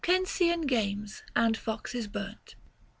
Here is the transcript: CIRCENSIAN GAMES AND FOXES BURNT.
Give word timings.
CIRCENSIAN 0.03 0.61
GAMES 0.65 1.21
AND 1.35 1.55
FOXES 1.55 2.07
BURNT. 2.07 2.55